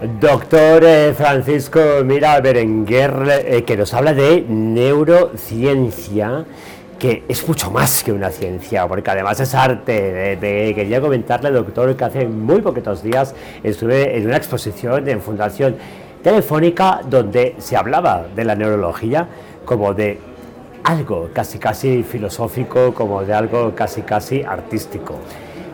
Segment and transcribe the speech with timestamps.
[0.00, 6.44] Doctor eh, Francisco Mira Berenguer, eh, que nos habla de neurociencia,
[7.00, 10.36] que es mucho más que una ciencia, porque además es arte.
[10.36, 13.34] De, quería comentarle, doctor, que hace muy poquitos días
[13.64, 15.74] estuve en una exposición en Fundación
[16.22, 19.26] Telefónica donde se hablaba de la neurología
[19.64, 20.20] como de
[20.84, 25.16] algo casi casi filosófico, como de algo casi casi artístico.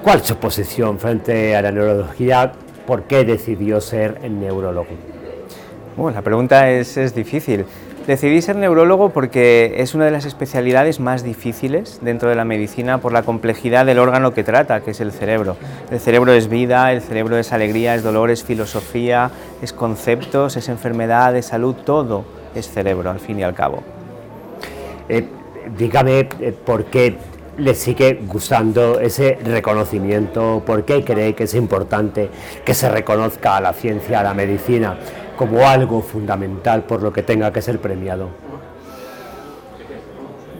[0.00, 2.52] ¿Cuál es su posición frente a la neurología?
[2.86, 4.88] ¿Por qué decidió ser neurólogo?
[5.96, 7.64] Bueno, la pregunta es, es difícil.
[8.06, 12.98] Decidí ser neurólogo porque es una de las especialidades más difíciles dentro de la medicina
[12.98, 15.56] por la complejidad del órgano que trata, que es el cerebro.
[15.88, 19.30] El cerebro es vida, el cerebro es alegría, es dolor, es filosofía,
[19.62, 22.24] es conceptos, es enfermedad, es salud, todo
[22.56, 23.84] es cerebro al fin y al cabo.
[25.08, 25.28] Eh,
[25.78, 27.16] dígame eh, por qué
[27.56, 32.30] le sigue gustando ese reconocimiento, por qué cree que es importante
[32.64, 34.96] que se reconozca a la ciencia, a la medicina,
[35.36, 38.28] como algo fundamental por lo que tenga que ser premiado.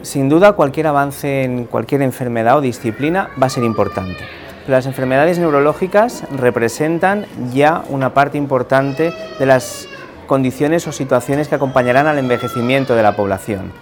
[0.01, 4.19] Sin duda, cualquier avance en cualquier enfermedad o disciplina va a ser importante.
[4.67, 9.89] las enfermedades neurológicas representan ya una parte importante de las
[10.25, 13.73] condiciones o situaciones que acompañarán al envejecimiento de la población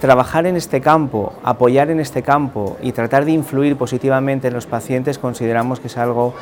[0.00, 4.66] trabajar en este campo, apoyar en este campo y tratar de influir positivamente en los
[4.66, 6.34] pacientes consideramos que es algo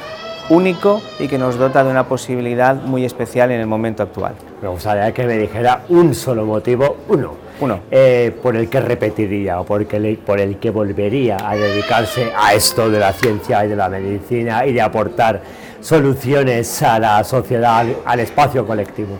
[0.48, 4.34] único y que nos dota de una posibilidad muy especial en el momento actual.
[4.62, 7.80] Me gustaría que me dijera un solo motivo, uno, uno.
[7.90, 12.54] Eh, por el que repetiría o por el, por el que volvería a dedicarse a
[12.54, 15.42] esto de la ciencia y de la medicina y de aportar
[15.80, 19.18] soluciones a la sociedad, al espacio colectivo.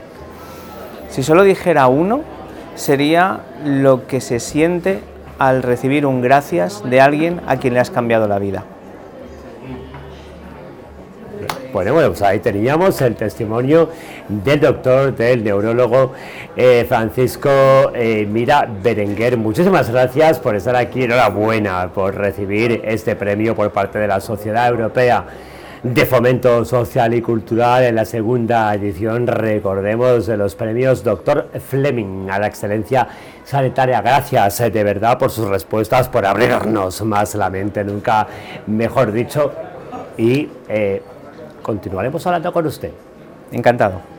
[1.11, 2.38] Si solo dijera uno,
[2.79, 5.01] sería lo que se siente
[5.39, 8.65] al recibir un gracias de alguien a quien le has cambiado la vida.
[11.73, 13.91] Bueno, bueno, pues ahí teníamos el testimonio
[14.29, 16.13] del doctor, del neurólogo
[16.57, 17.51] eh, Francisco
[17.95, 19.37] eh, Mira Berenguer.
[19.37, 21.03] Muchísimas gracias por estar aquí.
[21.03, 25.27] Enhorabuena por recibir este premio por parte de la Sociedad Europea
[25.83, 32.29] de Fomento Social y Cultural en la segunda edición, recordemos, de los premios Doctor Fleming
[32.31, 33.07] a la excelencia
[33.45, 34.01] sanitaria.
[34.01, 38.27] Gracias de verdad por sus respuestas, por abrirnos más la mente, nunca
[38.67, 39.53] mejor dicho,
[40.17, 41.03] y eh,
[41.63, 42.91] continuaremos hablando con usted.
[43.53, 44.18] Encantado.